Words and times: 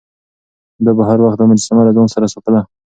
ده 0.85 0.91
به 0.97 1.03
هر 1.09 1.19
وخت 1.21 1.37
دا 1.39 1.45
مجسمه 1.51 1.81
له 1.85 1.91
ځان 1.97 2.07
سره 2.13 2.31
ساتله. 2.33 2.61